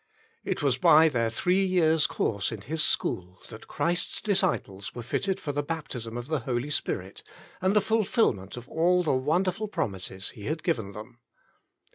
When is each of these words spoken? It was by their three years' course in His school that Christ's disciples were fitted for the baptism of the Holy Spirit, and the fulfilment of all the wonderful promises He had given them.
It 0.43 0.63
was 0.63 0.79
by 0.79 1.09
their 1.09 1.29
three 1.29 1.63
years' 1.63 2.07
course 2.07 2.51
in 2.51 2.61
His 2.61 2.83
school 2.83 3.37
that 3.49 3.67
Christ's 3.67 4.19
disciples 4.19 4.95
were 4.95 5.03
fitted 5.03 5.39
for 5.39 5.51
the 5.51 5.61
baptism 5.61 6.17
of 6.17 6.25
the 6.25 6.39
Holy 6.39 6.71
Spirit, 6.71 7.21
and 7.61 7.75
the 7.75 7.81
fulfilment 7.81 8.57
of 8.57 8.67
all 8.67 9.03
the 9.03 9.13
wonderful 9.13 9.67
promises 9.67 10.29
He 10.29 10.45
had 10.45 10.63
given 10.63 10.93
them. 10.93 11.19